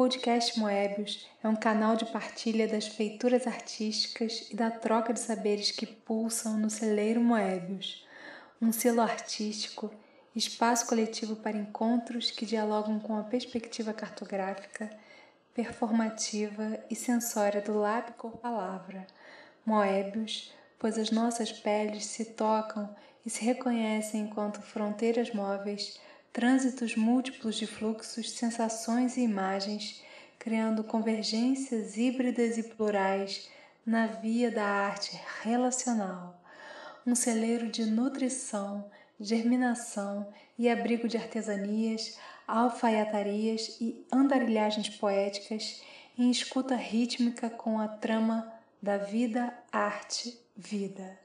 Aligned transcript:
podcast 0.00 0.58
Moebius 0.58 1.28
é 1.44 1.46
um 1.46 1.54
canal 1.54 1.94
de 1.94 2.06
partilha 2.06 2.66
das 2.66 2.86
feituras 2.86 3.46
artísticas 3.46 4.48
e 4.50 4.56
da 4.56 4.70
troca 4.70 5.12
de 5.12 5.20
saberes 5.20 5.70
que 5.70 5.84
pulsam 5.84 6.56
no 6.56 6.70
celeiro 6.70 7.20
Moebius, 7.20 8.08
um 8.62 8.72
selo 8.72 9.02
artístico, 9.02 9.90
espaço 10.34 10.86
coletivo 10.86 11.36
para 11.36 11.58
encontros 11.58 12.30
que 12.30 12.46
dialogam 12.46 12.98
com 12.98 13.18
a 13.18 13.24
perspectiva 13.24 13.92
cartográfica, 13.92 14.88
performativa 15.54 16.82
e 16.90 16.94
sensória 16.94 17.60
do 17.60 17.78
lábio 17.78 18.14
cor 18.14 18.38
palavra, 18.38 19.06
Moebius, 19.66 20.50
pois 20.78 20.96
as 20.96 21.10
nossas 21.10 21.52
peles 21.52 22.06
se 22.06 22.24
tocam 22.24 22.88
e 23.26 23.28
se 23.28 23.44
reconhecem 23.44 24.22
enquanto 24.22 24.62
fronteiras 24.62 25.30
móveis 25.34 26.00
trânsitos 26.32 26.96
múltiplos 26.96 27.56
de 27.56 27.66
fluxos, 27.66 28.30
sensações 28.30 29.16
e 29.16 29.20
imagens, 29.20 30.02
criando 30.38 30.84
convergências 30.84 31.96
híbridas 31.96 32.56
e 32.56 32.62
plurais 32.62 33.48
na 33.84 34.06
via 34.06 34.50
da 34.50 34.64
arte 34.64 35.18
relacional, 35.42 36.40
um 37.06 37.14
celeiro 37.14 37.68
de 37.68 37.84
nutrição, 37.84 38.90
germinação 39.18 40.28
e 40.58 40.68
abrigo 40.68 41.08
de 41.08 41.16
artesanias, 41.16 42.18
alfaiatarias 42.46 43.78
e 43.80 44.04
andarilhagens 44.12 44.88
poéticas 44.88 45.82
em 46.18 46.30
escuta 46.30 46.74
rítmica 46.74 47.48
com 47.48 47.78
a 47.78 47.88
trama 47.88 48.52
da 48.82 48.96
vida, 48.96 49.52
arte, 49.72 50.38
vida. 50.56 51.18